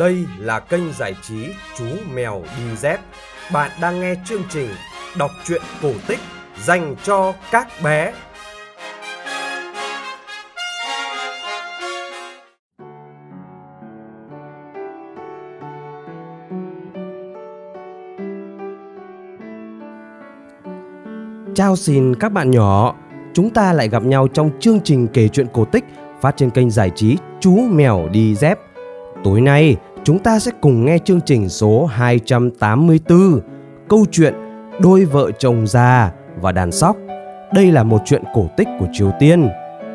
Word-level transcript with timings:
Đây 0.00 0.26
là 0.38 0.60
kênh 0.60 0.92
giải 0.92 1.14
trí 1.22 1.46
Chú 1.78 1.84
Mèo 2.14 2.42
Đi 2.58 2.76
Dép. 2.76 3.00
Bạn 3.52 3.70
đang 3.80 4.00
nghe 4.00 4.14
chương 4.24 4.42
trình 4.48 4.68
đọc 5.18 5.30
truyện 5.44 5.62
cổ 5.82 5.92
tích 6.08 6.18
dành 6.62 6.96
cho 7.02 7.34
các 7.50 7.68
bé. 7.84 8.12
Chào 21.54 21.76
xin 21.76 22.14
các 22.14 22.32
bạn 22.32 22.50
nhỏ, 22.50 22.94
chúng 23.34 23.50
ta 23.50 23.72
lại 23.72 23.88
gặp 23.88 24.02
nhau 24.02 24.28
trong 24.28 24.50
chương 24.60 24.80
trình 24.84 25.08
kể 25.12 25.28
chuyện 25.28 25.46
cổ 25.52 25.64
tích 25.64 25.84
phát 26.20 26.36
trên 26.36 26.50
kênh 26.50 26.70
giải 26.70 26.90
trí 26.94 27.16
Chú 27.40 27.56
Mèo 27.70 28.08
Đi 28.12 28.34
Dép. 28.34 28.58
Tối 29.24 29.40
nay, 29.40 29.76
chúng 30.04 30.18
ta 30.18 30.38
sẽ 30.38 30.50
cùng 30.60 30.84
nghe 30.84 30.98
chương 30.98 31.20
trình 31.20 31.48
số 31.48 31.86
284, 31.86 33.40
câu 33.88 34.04
chuyện 34.10 34.34
Đôi 34.80 35.04
vợ 35.04 35.30
chồng 35.38 35.66
già 35.66 36.12
và 36.40 36.52
đàn 36.52 36.72
sóc. 36.72 36.96
Đây 37.54 37.72
là 37.72 37.82
một 37.82 38.02
chuyện 38.04 38.22
cổ 38.34 38.48
tích 38.56 38.68
của 38.80 38.86
Triều 38.92 39.10
Tiên. 39.18 39.48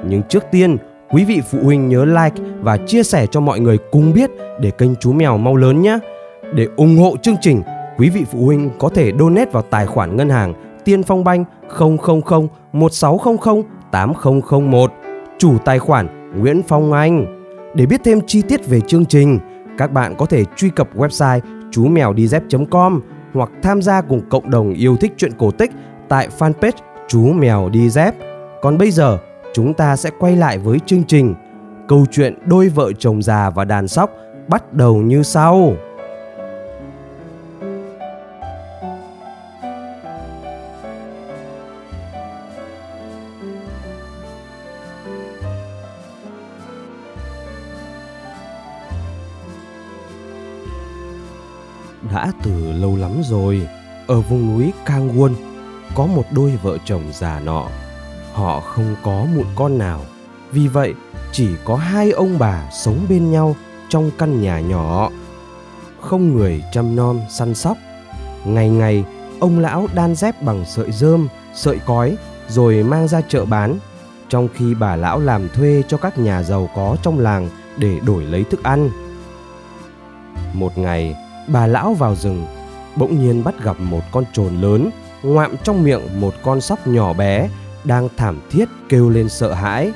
Nhưng 0.08 0.22
trước 0.30 0.44
tiên, 0.52 0.78
quý 1.10 1.26
vị 1.26 1.42
phụ 1.52 1.58
huynh 1.64 1.90
nhớ 1.90 2.06
like 2.06 2.44
và 2.62 2.78
chia 2.78 3.04
sẻ 3.04 3.28
cho 3.32 3.40
mọi 3.40 3.60
người 3.60 3.78
cùng 3.92 4.14
biết 4.14 4.30
để 4.60 4.72
kênh 4.72 4.96
Chú 4.96 5.14
Mèo 5.14 5.38
mau 5.38 5.56
lớn 5.56 5.82
nhé. 5.82 6.00
Để 6.54 6.68
ủng 6.76 6.98
hộ 6.98 7.18
chương 7.18 7.36
trình, 7.42 7.62
quý 7.98 8.10
vị 8.10 8.24
phụ 8.32 8.46
huynh 8.46 8.70
có 8.80 8.90
thể 8.90 9.12
donate 9.20 9.52
vào 9.52 9.64
tài 9.64 9.86
khoản 9.86 10.16
ngân 10.16 10.30
hàng 10.30 10.54
Tiên 10.86 11.04
Phong 11.04 11.24
Banh 11.24 11.46
000 11.80 11.98
1600 12.72 13.62
8001 13.92 14.92
chủ 15.38 15.58
tài 15.66 15.80
khoản 15.80 16.32
Nguyễn 16.40 16.62
Phong 16.68 16.94
Anh. 16.94 17.42
Để 17.76 17.86
biết 17.86 18.02
thêm 18.04 18.20
chi 18.28 18.42
tiết 18.42 18.68
về 18.68 18.82
chương 18.82 19.06
trình, 19.06 19.40
các 19.78 19.92
bạn 19.92 20.16
có 20.18 20.26
thể 20.26 20.44
truy 20.56 20.70
cập 20.70 20.96
website 20.96 21.40
chú 21.72 21.88
mèo 21.88 22.14
đi 22.14 22.28
dép.com 22.28 23.02
hoặc 23.34 23.50
tham 23.64 23.82
gia 23.82 24.02
cùng 24.02 24.30
cộng 24.30 24.50
đồng 24.50 24.74
yêu 24.74 24.96
thích 24.96 25.14
truyện 25.18 25.32
cổ 25.38 25.52
tích 25.52 25.72
tại 26.10 26.30
fanpage 26.40 26.72
chú 27.08 27.34
mèo 27.34 27.70
đi 27.70 27.90
dép. 27.90 28.16
Còn 28.62 28.78
bây 28.78 28.92
giờ, 28.92 29.18
chúng 29.54 29.74
ta 29.74 29.96
sẽ 29.96 30.10
quay 30.20 30.36
lại 30.36 30.58
với 30.58 30.80
chương 30.86 31.04
trình. 31.04 31.36
Câu 31.88 32.06
chuyện 32.12 32.38
đôi 32.46 32.70
vợ 32.70 32.92
chồng 33.00 33.22
già 33.22 33.50
và 33.50 33.66
đàn 33.66 33.88
sóc 33.88 34.12
bắt 34.48 34.74
đầu 34.74 34.98
như 34.98 35.24
sau. 35.24 35.74
Hã 52.16 52.32
từ 52.44 52.72
lâu 52.72 52.96
lắm 52.96 53.12
rồi, 53.24 53.68
ở 54.08 54.22
vùng 54.22 54.54
núi 54.54 54.74
Kang 54.86 55.20
Won 55.20 55.34
có 55.96 56.06
một 56.06 56.24
đôi 56.32 56.60
vợ 56.64 56.78
chồng 56.86 57.04
già 57.12 57.40
nọ. 57.40 57.68
Họ 58.34 58.60
không 58.60 58.96
có 59.04 59.26
một 59.36 59.44
con 59.56 59.78
nào, 59.78 60.02
vì 60.52 60.68
vậy 60.68 60.94
chỉ 61.32 61.48
có 61.66 61.76
hai 61.76 62.12
ông 62.12 62.40
bà 62.40 62.70
sống 62.72 63.06
bên 63.10 63.32
nhau 63.32 63.56
trong 63.90 64.12
căn 64.18 64.42
nhà 64.42 64.60
nhỏ. 64.60 65.10
Không 66.02 66.38
người 66.38 66.64
chăm 66.72 66.96
nom 66.96 67.22
săn 67.30 67.56
sóc. 67.56 67.78
Ngày 68.46 68.70
ngày, 68.70 69.04
ông 69.40 69.60
lão 69.60 69.88
đan 69.94 70.16
dép 70.16 70.42
bằng 70.42 70.66
sợi 70.66 70.92
rơm, 70.92 71.28
sợi 71.56 71.80
cói 71.86 72.18
rồi 72.48 72.84
mang 72.84 73.08
ra 73.08 73.22
chợ 73.22 73.46
bán, 73.46 73.80
trong 74.30 74.48
khi 74.54 74.74
bà 74.74 74.96
lão 74.96 75.20
làm 75.20 75.50
thuê 75.50 75.84
cho 75.88 75.98
các 75.98 76.18
nhà 76.18 76.44
giàu 76.44 76.70
có 76.76 76.98
trong 77.04 77.20
làng 77.20 77.50
để 77.78 78.00
đổi 78.06 78.24
lấy 78.24 78.44
thức 78.44 78.64
ăn. 78.64 78.90
Một 80.54 80.78
ngày, 80.78 81.16
bà 81.48 81.68
lão 81.68 81.94
vào 81.94 82.16
rừng, 82.16 82.46
bỗng 82.96 83.22
nhiên 83.22 83.44
bắt 83.44 83.56
gặp 83.64 83.80
một 83.80 84.02
con 84.12 84.24
trồn 84.34 84.62
lớn 84.62 84.90
ngoạm 85.24 85.56
trong 85.64 85.84
miệng 85.84 86.22
một 86.22 86.34
con 86.44 86.62
sóc 86.62 86.88
nhỏ 86.88 87.14
bé 87.14 87.50
đang 87.84 88.10
thảm 88.18 88.40
thiết 88.52 88.66
kêu 88.90 89.10
lên 89.10 89.30
sợ 89.30 89.54
hãi. 89.54 89.92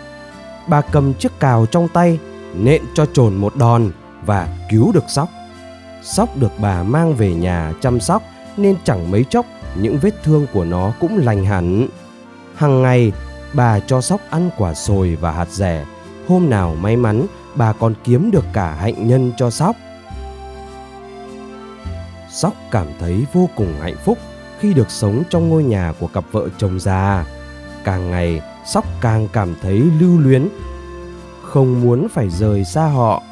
Bà 0.67 0.81
cầm 0.81 1.13
chiếc 1.13 1.39
cào 1.39 1.65
trong 1.65 1.87
tay, 1.87 2.19
nện 2.55 2.81
cho 2.93 3.05
trồn 3.05 3.35
một 3.35 3.55
đòn 3.55 3.91
và 4.25 4.57
cứu 4.69 4.91
được 4.91 5.03
sóc. 5.07 5.29
Sóc 6.03 6.37
được 6.37 6.51
bà 6.61 6.83
mang 6.83 7.13
về 7.13 7.33
nhà 7.33 7.73
chăm 7.81 7.99
sóc 7.99 8.23
nên 8.57 8.75
chẳng 8.83 9.11
mấy 9.11 9.25
chốc 9.29 9.45
những 9.81 9.97
vết 9.97 10.23
thương 10.23 10.47
của 10.53 10.65
nó 10.65 10.93
cũng 10.99 11.17
lành 11.17 11.45
hẳn. 11.45 11.87
Hằng 12.55 12.81
ngày, 12.81 13.11
bà 13.53 13.79
cho 13.79 14.01
sóc 14.01 14.21
ăn 14.29 14.49
quả 14.57 14.73
sồi 14.73 15.17
và 15.21 15.31
hạt 15.31 15.49
rẻ. 15.49 15.85
Hôm 16.27 16.49
nào 16.49 16.75
may 16.75 16.95
mắn, 16.95 17.25
bà 17.55 17.73
còn 17.73 17.93
kiếm 18.03 18.31
được 18.31 18.45
cả 18.53 18.73
hạnh 18.73 19.07
nhân 19.07 19.31
cho 19.37 19.49
sóc. 19.49 19.75
Sóc 22.41 22.53
cảm 22.71 22.87
thấy 22.99 23.25
vô 23.33 23.49
cùng 23.55 23.73
hạnh 23.81 23.95
phúc 24.05 24.17
khi 24.59 24.73
được 24.73 24.91
sống 24.91 25.23
trong 25.29 25.49
ngôi 25.49 25.63
nhà 25.63 25.93
của 25.99 26.07
cặp 26.07 26.23
vợ 26.31 26.47
chồng 26.57 26.79
già. 26.79 27.25
Càng 27.83 28.11
ngày, 28.11 28.41
Sóc 28.65 28.85
càng 29.01 29.27
cảm 29.33 29.55
thấy 29.61 29.83
lưu 29.99 30.17
luyến, 30.17 30.47
không 31.43 31.81
muốn 31.81 32.07
phải 32.09 32.29
rời 32.29 32.65
xa 32.65 32.85
họ. 32.85 33.23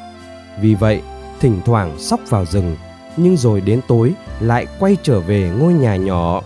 Vì 0.60 0.74
vậy, 0.74 1.02
thỉnh 1.40 1.60
thoảng 1.64 1.98
Sóc 1.98 2.20
vào 2.28 2.44
rừng, 2.44 2.76
nhưng 3.16 3.36
rồi 3.36 3.60
đến 3.60 3.80
tối 3.88 4.14
lại 4.40 4.66
quay 4.78 4.96
trở 5.02 5.20
về 5.20 5.50
ngôi 5.58 5.72
nhà 5.72 5.96
nhỏ. 5.96 6.40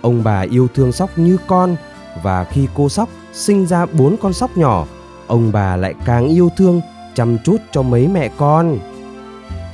Ông 0.00 0.24
bà 0.24 0.40
yêu 0.40 0.68
thương 0.74 0.92
Sóc 0.92 1.10
như 1.18 1.36
con 1.46 1.76
và 2.22 2.44
khi 2.44 2.68
cô 2.74 2.88
Sóc 2.88 3.08
sinh 3.32 3.66
ra 3.66 3.86
bốn 3.86 4.16
con 4.16 4.32
sóc 4.32 4.56
nhỏ, 4.56 4.86
ông 5.26 5.52
bà 5.52 5.76
lại 5.76 5.94
càng 6.04 6.28
yêu 6.28 6.50
thương 6.56 6.80
chăm 7.14 7.38
chút 7.44 7.56
cho 7.72 7.82
mấy 7.82 8.08
mẹ 8.08 8.30
con. 8.36 8.78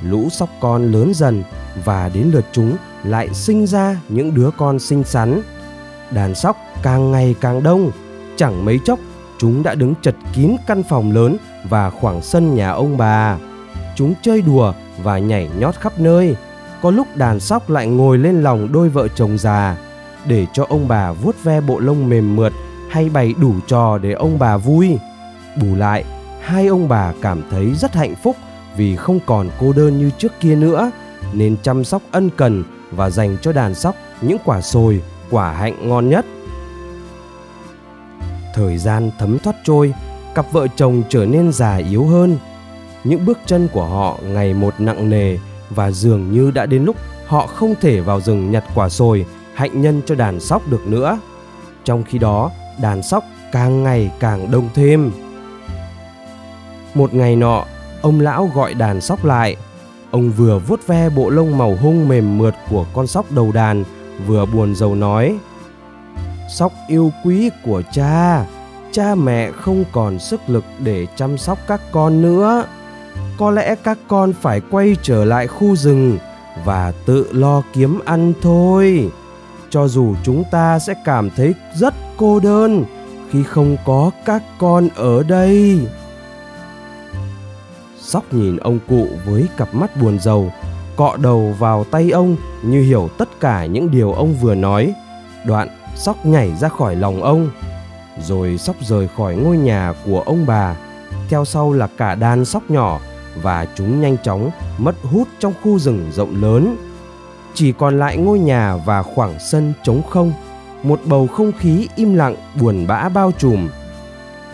Lũ 0.01 0.29
sóc 0.29 0.49
con 0.59 0.91
lớn 0.91 1.13
dần 1.13 1.43
và 1.83 2.09
đến 2.13 2.31
lượt 2.33 2.45
chúng 2.51 2.75
lại 3.03 3.33
sinh 3.33 3.67
ra 3.67 3.97
những 4.09 4.33
đứa 4.33 4.49
con 4.57 4.79
xinh 4.79 5.03
xắn. 5.03 5.41
Đàn 6.11 6.35
sóc 6.35 6.57
càng 6.83 7.11
ngày 7.11 7.35
càng 7.41 7.63
đông, 7.63 7.91
chẳng 8.35 8.65
mấy 8.65 8.79
chốc 8.85 8.99
chúng 9.37 9.63
đã 9.63 9.75
đứng 9.75 9.93
chật 10.01 10.15
kín 10.33 10.55
căn 10.67 10.83
phòng 10.83 11.11
lớn 11.11 11.37
và 11.69 11.89
khoảng 11.89 12.21
sân 12.21 12.55
nhà 12.55 12.69
ông 12.69 12.97
bà. 12.97 13.37
Chúng 13.95 14.13
chơi 14.21 14.41
đùa 14.41 14.73
và 15.03 15.17
nhảy 15.17 15.49
nhót 15.59 15.75
khắp 15.75 15.99
nơi. 15.99 16.35
Có 16.81 16.91
lúc 16.91 17.07
đàn 17.15 17.39
sóc 17.39 17.69
lại 17.69 17.87
ngồi 17.87 18.17
lên 18.17 18.41
lòng 18.41 18.71
đôi 18.71 18.89
vợ 18.89 19.07
chồng 19.07 19.37
già 19.37 19.77
để 20.27 20.45
cho 20.53 20.65
ông 20.69 20.87
bà 20.87 21.11
vuốt 21.11 21.43
ve 21.43 21.61
bộ 21.61 21.79
lông 21.79 22.09
mềm 22.09 22.35
mượt 22.35 22.53
hay 22.89 23.09
bày 23.09 23.33
đủ 23.41 23.53
trò 23.67 23.97
để 23.97 24.11
ông 24.11 24.39
bà 24.39 24.57
vui. 24.57 24.97
Bù 25.61 25.75
lại, 25.75 26.05
hai 26.41 26.67
ông 26.67 26.87
bà 26.87 27.13
cảm 27.21 27.41
thấy 27.51 27.73
rất 27.73 27.95
hạnh 27.95 28.15
phúc 28.23 28.35
vì 28.77 28.95
không 28.95 29.19
còn 29.25 29.49
cô 29.59 29.73
đơn 29.73 29.97
như 29.97 30.09
trước 30.17 30.39
kia 30.39 30.55
nữa 30.55 30.91
nên 31.33 31.57
chăm 31.63 31.83
sóc 31.83 32.01
ân 32.11 32.29
cần 32.37 32.63
và 32.91 33.09
dành 33.09 33.37
cho 33.41 33.51
đàn 33.51 33.75
sóc 33.75 33.95
những 34.21 34.37
quả 34.45 34.61
sồi, 34.61 35.01
quả 35.31 35.51
hạnh 35.51 35.89
ngon 35.89 36.09
nhất. 36.09 36.25
Thời 38.53 38.77
gian 38.77 39.11
thấm 39.19 39.39
thoát 39.39 39.55
trôi, 39.63 39.93
cặp 40.35 40.51
vợ 40.51 40.67
chồng 40.75 41.03
trở 41.09 41.25
nên 41.25 41.51
già 41.51 41.75
yếu 41.75 42.05
hơn. 42.05 42.37
Những 43.03 43.25
bước 43.25 43.39
chân 43.45 43.67
của 43.73 43.85
họ 43.85 44.17
ngày 44.23 44.53
một 44.53 44.73
nặng 44.79 45.09
nề 45.09 45.37
và 45.69 45.91
dường 45.91 46.31
như 46.31 46.51
đã 46.51 46.65
đến 46.65 46.83
lúc 46.83 46.95
họ 47.27 47.47
không 47.47 47.75
thể 47.81 48.01
vào 48.01 48.21
rừng 48.21 48.51
nhặt 48.51 48.63
quả 48.75 48.89
sồi, 48.89 49.25
hạnh 49.53 49.81
nhân 49.81 50.01
cho 50.05 50.15
đàn 50.15 50.39
sóc 50.39 50.61
được 50.67 50.87
nữa. 50.87 51.19
Trong 51.83 52.03
khi 52.03 52.17
đó, 52.17 52.51
đàn 52.81 53.03
sóc 53.03 53.23
càng 53.51 53.83
ngày 53.83 54.11
càng 54.19 54.51
đông 54.51 54.69
thêm. 54.73 55.11
Một 56.93 57.13
ngày 57.13 57.35
nọ, 57.35 57.65
ông 58.01 58.19
lão 58.19 58.49
gọi 58.55 58.73
đàn 58.73 59.01
sóc 59.01 59.25
lại 59.25 59.55
Ông 60.15 60.31
vừa 60.31 60.59
vuốt 60.59 60.87
ve 60.87 61.09
bộ 61.09 61.29
lông 61.29 61.57
màu 61.57 61.75
hung 61.81 62.07
mềm 62.07 62.37
mượt 62.37 62.55
của 62.69 62.85
con 62.93 63.07
sóc 63.07 63.25
đầu 63.31 63.51
đàn, 63.51 63.83
vừa 64.27 64.45
buồn 64.45 64.75
rầu 64.75 64.95
nói: 64.95 65.37
"Sóc 66.49 66.71
yêu 66.87 67.11
quý 67.23 67.49
của 67.65 67.81
cha, 67.91 68.45
cha 68.91 69.15
mẹ 69.15 69.51
không 69.51 69.83
còn 69.91 70.19
sức 70.19 70.41
lực 70.47 70.63
để 70.79 71.07
chăm 71.15 71.37
sóc 71.37 71.57
các 71.67 71.81
con 71.91 72.21
nữa. 72.21 72.65
Có 73.37 73.51
lẽ 73.51 73.75
các 73.83 73.97
con 74.07 74.33
phải 74.33 74.61
quay 74.71 74.95
trở 75.01 75.25
lại 75.25 75.47
khu 75.47 75.75
rừng 75.75 76.17
và 76.65 76.93
tự 77.05 77.27
lo 77.31 77.61
kiếm 77.73 77.99
ăn 78.05 78.33
thôi. 78.41 79.09
Cho 79.69 79.87
dù 79.87 80.15
chúng 80.23 80.43
ta 80.51 80.79
sẽ 80.79 80.93
cảm 81.05 81.29
thấy 81.29 81.53
rất 81.75 81.93
cô 82.17 82.39
đơn 82.39 82.85
khi 83.31 83.43
không 83.43 83.77
có 83.85 84.11
các 84.25 84.43
con 84.59 84.89
ở 84.95 85.23
đây." 85.23 85.79
Sóc 88.05 88.23
nhìn 88.33 88.57
ông 88.57 88.79
cụ 88.89 89.07
với 89.25 89.47
cặp 89.57 89.75
mắt 89.75 90.01
buồn 90.01 90.19
rầu, 90.19 90.51
cọ 90.95 91.17
đầu 91.21 91.55
vào 91.59 91.83
tay 91.83 92.11
ông 92.11 92.35
như 92.63 92.81
hiểu 92.81 93.09
tất 93.17 93.39
cả 93.39 93.65
những 93.65 93.91
điều 93.91 94.13
ông 94.13 94.33
vừa 94.33 94.55
nói. 94.55 94.93
Đoạn 95.45 95.67
Sóc 95.95 96.25
nhảy 96.25 96.55
ra 96.55 96.69
khỏi 96.69 96.95
lòng 96.95 97.23
ông, 97.23 97.49
rồi 98.21 98.57
Sóc 98.57 98.75
rời 98.81 99.07
khỏi 99.17 99.35
ngôi 99.35 99.57
nhà 99.57 99.93
của 100.05 100.23
ông 100.25 100.45
bà. 100.45 100.75
Theo 101.29 101.45
sau 101.45 101.73
là 101.73 101.87
cả 101.97 102.15
đàn 102.15 102.45
sóc 102.45 102.63
nhỏ 102.71 102.99
và 103.41 103.67
chúng 103.75 104.01
nhanh 104.01 104.17
chóng 104.23 104.49
mất 104.77 104.95
hút 105.03 105.27
trong 105.39 105.53
khu 105.63 105.79
rừng 105.79 106.11
rộng 106.11 106.41
lớn. 106.41 106.77
Chỉ 107.53 107.71
còn 107.71 107.99
lại 107.99 108.17
ngôi 108.17 108.39
nhà 108.39 108.75
và 108.75 109.03
khoảng 109.03 109.39
sân 109.39 109.73
trống 109.83 110.01
không, 110.09 110.33
một 110.83 110.99
bầu 111.05 111.27
không 111.27 111.51
khí 111.59 111.87
im 111.95 112.15
lặng 112.15 112.35
buồn 112.61 112.87
bã 112.87 113.09
bao 113.09 113.31
trùm 113.37 113.67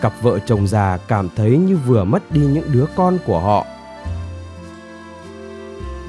cặp 0.02 0.12
vợ 0.22 0.38
chồng 0.46 0.66
già 0.66 0.98
cảm 1.08 1.28
thấy 1.36 1.50
như 1.58 1.76
vừa 1.86 2.04
mất 2.04 2.22
đi 2.30 2.40
những 2.40 2.72
đứa 2.72 2.86
con 2.96 3.18
của 3.26 3.40
họ 3.40 3.66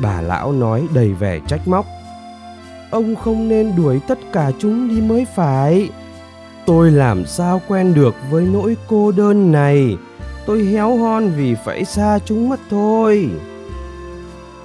Bà 0.02 0.22
lão 0.22 0.52
nói 0.52 0.88
đầy 0.94 1.14
vẻ 1.14 1.40
trách 1.48 1.68
móc. 1.68 1.86
Ông 2.92 3.16
không 3.16 3.50
nên 3.50 3.76
đuổi 3.76 4.00
tất 4.08 4.20
cả 4.34 4.52
chúng 4.60 4.90
đi 4.90 5.02
mới 5.02 5.26
phải. 5.36 5.90
Tôi 6.66 6.92
làm 6.92 7.26
sao 7.26 7.62
quen 7.68 7.94
được 7.94 8.16
với 8.30 8.46
nỗi 8.46 8.78
cô 8.88 9.12
đơn 9.12 9.52
này. 9.52 9.98
Tôi 10.46 10.64
héo 10.64 10.98
hon 10.98 11.30
vì 11.30 11.56
phải 11.66 11.86
xa 11.86 12.20
chúng 12.26 12.50
mất 12.50 12.60
thôi. 12.70 13.30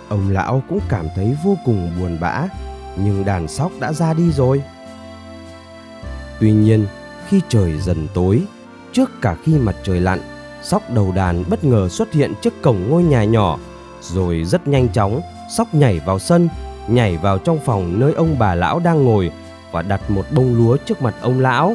Ông 0.08 0.30
lão 0.30 0.62
cũng 0.68 0.80
cảm 0.88 1.06
thấy 1.16 1.36
vô 1.44 1.56
cùng 1.64 1.90
buồn 2.00 2.18
bã, 2.20 2.48
nhưng 2.96 3.24
đàn 3.24 3.48
sóc 3.48 3.72
đã 3.80 3.92
ra 3.92 4.14
đi 4.14 4.32
rồi. 4.32 4.62
Tuy 6.40 6.52
nhiên, 6.52 6.86
khi 7.28 7.40
trời 7.48 7.78
dần 7.80 8.08
tối, 8.14 8.42
trước 8.92 9.10
cả 9.22 9.36
khi 9.44 9.58
mặt 9.58 9.76
trời 9.82 10.00
lặn, 10.00 10.20
sóc 10.62 10.82
đầu 10.94 11.12
đàn 11.12 11.44
bất 11.50 11.64
ngờ 11.64 11.88
xuất 11.88 12.12
hiện 12.12 12.32
trước 12.42 12.62
cổng 12.62 12.88
ngôi 12.88 13.02
nhà 13.02 13.24
nhỏ, 13.24 13.58
rồi 14.00 14.44
rất 14.44 14.68
nhanh 14.68 14.88
chóng, 14.88 15.20
sóc 15.56 15.74
nhảy 15.74 16.00
vào 16.06 16.18
sân, 16.18 16.48
nhảy 16.88 17.16
vào 17.16 17.38
trong 17.38 17.58
phòng 17.64 18.00
nơi 18.00 18.12
ông 18.12 18.38
bà 18.38 18.54
lão 18.54 18.78
đang 18.78 19.04
ngồi 19.04 19.30
và 19.72 19.82
đặt 19.82 20.10
một 20.10 20.24
bông 20.34 20.56
lúa 20.56 20.76
trước 20.76 21.02
mặt 21.02 21.14
ông 21.20 21.40
lão. 21.40 21.74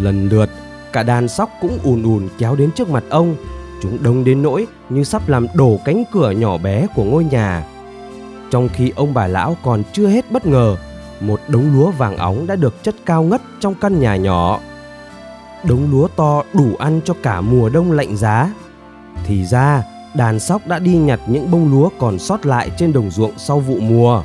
Lần 0.00 0.28
lượt, 0.28 0.50
cả 0.92 1.02
đàn 1.02 1.28
sóc 1.28 1.50
cũng 1.60 1.78
ùn 1.82 2.02
ùn 2.02 2.28
kéo 2.38 2.56
đến 2.56 2.70
trước 2.70 2.90
mặt 2.90 3.04
ông, 3.10 3.36
chúng 3.82 4.02
đông 4.02 4.24
đến 4.24 4.42
nỗi 4.42 4.66
như 4.88 5.04
sắp 5.04 5.28
làm 5.28 5.46
đổ 5.54 5.78
cánh 5.84 6.04
cửa 6.12 6.30
nhỏ 6.30 6.58
bé 6.58 6.86
của 6.94 7.04
ngôi 7.04 7.24
nhà. 7.24 7.64
Trong 8.50 8.68
khi 8.68 8.92
ông 8.96 9.14
bà 9.14 9.26
lão 9.26 9.56
còn 9.62 9.82
chưa 9.92 10.06
hết 10.06 10.30
bất 10.30 10.46
ngờ, 10.46 10.76
một 11.20 11.40
đống 11.48 11.72
lúa 11.74 11.90
vàng 11.90 12.16
óng 12.16 12.46
đã 12.46 12.56
được 12.56 12.82
chất 12.82 12.94
cao 13.06 13.22
ngất 13.22 13.40
trong 13.60 13.74
căn 13.74 14.00
nhà 14.00 14.16
nhỏ. 14.16 14.60
Đống 15.64 15.90
lúa 15.90 16.08
to 16.08 16.42
đủ 16.54 16.76
ăn 16.78 17.00
cho 17.04 17.14
cả 17.22 17.40
mùa 17.40 17.68
đông 17.68 17.92
lạnh 17.92 18.16
giá. 18.16 18.52
Thì 19.24 19.46
ra, 19.46 19.82
đàn 20.14 20.40
sóc 20.40 20.66
đã 20.66 20.78
đi 20.78 20.96
nhặt 20.96 21.20
những 21.26 21.50
bông 21.50 21.70
lúa 21.70 21.88
còn 21.98 22.18
sót 22.18 22.46
lại 22.46 22.70
trên 22.78 22.92
đồng 22.92 23.10
ruộng 23.10 23.32
sau 23.38 23.60
vụ 23.60 23.76
mùa. 23.80 24.22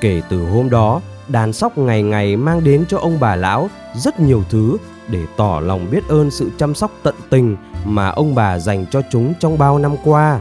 Kể 0.00 0.22
từ 0.28 0.46
hôm 0.48 0.70
đó, 0.70 1.00
đàn 1.28 1.52
sóc 1.52 1.78
ngày 1.78 2.02
ngày 2.02 2.36
mang 2.36 2.64
đến 2.64 2.84
cho 2.88 2.98
ông 2.98 3.20
bà 3.20 3.36
lão 3.36 3.68
rất 3.94 4.20
nhiều 4.20 4.42
thứ 4.50 4.76
để 5.08 5.20
tỏ 5.36 5.60
lòng 5.60 5.86
biết 5.90 6.08
ơn 6.08 6.30
sự 6.30 6.50
chăm 6.58 6.74
sóc 6.74 6.90
tận 7.02 7.14
tình 7.30 7.56
mà 7.84 8.08
ông 8.08 8.34
bà 8.34 8.58
dành 8.58 8.86
cho 8.90 9.02
chúng 9.10 9.34
trong 9.40 9.58
bao 9.58 9.78
năm 9.78 9.96
qua. 10.04 10.40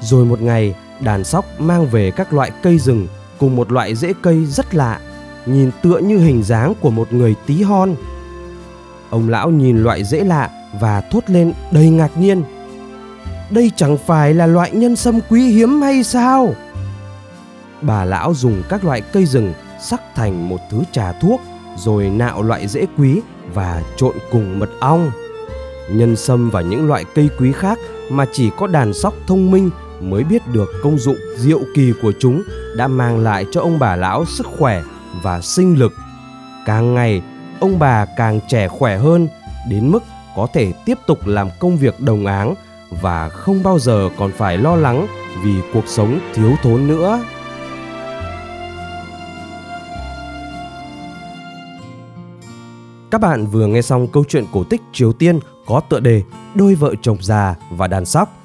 Rồi 0.00 0.24
một 0.24 0.40
ngày, 0.40 0.74
đàn 1.00 1.24
sóc 1.24 1.44
mang 1.58 1.86
về 1.86 2.10
các 2.10 2.32
loại 2.32 2.50
cây 2.62 2.78
rừng 2.78 3.06
cùng 3.38 3.56
một 3.56 3.72
loại 3.72 3.94
rễ 3.94 4.12
cây 4.22 4.44
rất 4.44 4.74
lạ, 4.74 5.00
nhìn 5.46 5.70
tựa 5.82 5.98
như 5.98 6.18
hình 6.18 6.42
dáng 6.42 6.74
của 6.80 6.90
một 6.90 7.12
người 7.12 7.34
tí 7.46 7.62
hon. 7.62 7.94
Ông 9.10 9.28
lão 9.28 9.50
nhìn 9.50 9.82
loại 9.82 10.04
dễ 10.04 10.24
lạ 10.24 10.50
và 10.80 11.00
thốt 11.00 11.24
lên 11.26 11.52
đầy 11.72 11.88
ngạc 11.88 12.16
nhiên. 12.18 12.42
Đây 13.50 13.70
chẳng 13.76 13.98
phải 14.06 14.34
là 14.34 14.46
loại 14.46 14.70
nhân 14.70 14.96
sâm 14.96 15.20
quý 15.28 15.48
hiếm 15.48 15.82
hay 15.82 16.02
sao? 16.02 16.54
Bà 17.82 18.04
lão 18.04 18.34
dùng 18.34 18.62
các 18.68 18.84
loại 18.84 19.00
cây 19.00 19.26
rừng 19.26 19.52
sắc 19.80 20.00
thành 20.14 20.48
một 20.48 20.58
thứ 20.70 20.82
trà 20.92 21.12
thuốc 21.12 21.40
rồi 21.78 22.08
nạo 22.08 22.42
loại 22.42 22.68
rễ 22.68 22.86
quý 22.98 23.20
và 23.54 23.82
trộn 23.96 24.14
cùng 24.32 24.58
mật 24.58 24.70
ong. 24.80 25.10
Nhân 25.90 26.16
sâm 26.16 26.50
và 26.50 26.60
những 26.60 26.86
loại 26.86 27.04
cây 27.14 27.28
quý 27.38 27.52
khác 27.52 27.78
mà 28.10 28.26
chỉ 28.32 28.50
có 28.58 28.66
đàn 28.66 28.94
sóc 28.94 29.14
thông 29.26 29.50
minh 29.50 29.70
mới 30.00 30.24
biết 30.24 30.42
được 30.52 30.68
công 30.82 30.98
dụng 30.98 31.16
diệu 31.36 31.60
kỳ 31.74 31.92
của 32.02 32.12
chúng 32.20 32.42
đã 32.76 32.88
mang 32.88 33.18
lại 33.18 33.46
cho 33.52 33.60
ông 33.60 33.78
bà 33.78 33.96
lão 33.96 34.24
sức 34.24 34.46
khỏe 34.58 34.82
và 35.22 35.40
sinh 35.40 35.78
lực. 35.78 35.92
Càng 36.66 36.94
ngày, 36.94 37.22
ông 37.60 37.78
bà 37.78 38.04
càng 38.04 38.40
trẻ 38.48 38.68
khỏe 38.68 38.98
hơn 38.98 39.28
đến 39.68 39.88
mức 39.90 40.04
có 40.36 40.46
thể 40.52 40.72
tiếp 40.84 40.98
tục 41.06 41.26
làm 41.26 41.48
công 41.58 41.76
việc 41.76 42.00
đồng 42.00 42.26
áng 42.26 42.54
và 42.90 43.28
không 43.28 43.62
bao 43.62 43.78
giờ 43.78 44.08
còn 44.18 44.32
phải 44.32 44.58
lo 44.58 44.76
lắng 44.76 45.06
vì 45.42 45.54
cuộc 45.72 45.86
sống 45.86 46.20
thiếu 46.34 46.52
thốn 46.62 46.86
nữa. 46.86 47.24
Các 53.10 53.20
bạn 53.20 53.46
vừa 53.46 53.66
nghe 53.66 53.82
xong 53.82 54.08
câu 54.08 54.24
chuyện 54.28 54.44
cổ 54.52 54.64
tích 54.64 54.80
Triều 54.92 55.12
Tiên 55.12 55.40
có 55.66 55.80
tựa 55.80 56.00
đề 56.00 56.22
Đôi 56.54 56.74
vợ 56.74 56.94
chồng 57.02 57.18
già 57.20 57.54
và 57.70 57.86
đàn 57.86 58.04
sóc. 58.04 58.36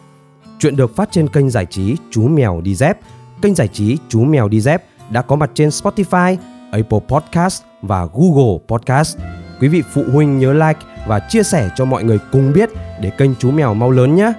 Chuyện 0.60 0.76
được 0.76 0.96
phát 0.96 1.12
trên 1.12 1.28
kênh 1.28 1.50
giải 1.50 1.66
trí 1.66 1.96
Chú 2.12 2.28
Mèo 2.28 2.62
Đi 2.62 2.76
Dép. 2.76 2.98
Kênh 3.42 3.56
giải 3.56 3.68
trí 3.68 3.98
Chú 4.10 4.24
Mèo 4.24 4.48
Đi 4.48 4.62
Dép 4.62 4.84
đã 5.10 5.22
có 5.22 5.36
mặt 5.36 5.52
trên 5.54 5.70
Spotify, 5.70 6.38
Apple 6.72 7.00
Podcast 7.08 7.64
và 7.82 8.08
Google 8.14 8.58
Podcast. 8.68 9.18
Quý 9.60 9.68
vị 9.68 9.84
phụ 9.94 10.04
huynh 10.14 10.40
nhớ 10.40 10.54
like 10.54 10.80
và 11.08 11.20
chia 11.20 11.44
sẻ 11.44 11.70
cho 11.76 11.86
mọi 11.86 12.04
người 12.04 12.20
cùng 12.32 12.54
biết 12.54 12.70
để 13.02 13.10
kênh 13.10 13.36
Chú 13.36 13.52
Mèo 13.52 13.74
mau 13.74 13.92
lớn 13.92 14.16
nhé. 14.16 14.34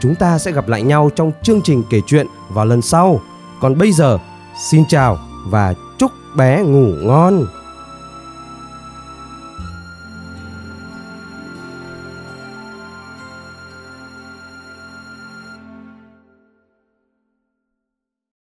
Chúng 0.00 0.14
ta 0.14 0.38
sẽ 0.38 0.52
gặp 0.52 0.68
lại 0.68 0.82
nhau 0.82 1.10
trong 1.14 1.32
chương 1.42 1.60
trình 1.64 1.82
kể 1.90 1.98
chuyện 2.06 2.26
vào 2.50 2.64
lần 2.64 2.82
sau. 2.82 3.20
Còn 3.60 3.78
bây 3.78 3.92
giờ, 3.92 4.18
xin 4.70 4.84
chào 4.88 5.18
và 5.48 5.74
chúc 5.98 6.10
bé 6.36 6.62
ngủ 6.62 6.92
ngon. 7.02 7.46